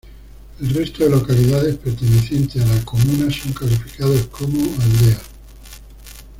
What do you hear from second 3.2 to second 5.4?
son calificadas como aldeas.